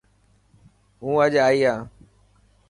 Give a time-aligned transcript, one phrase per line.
[1.01, 1.79] هون اڄ ائي هان.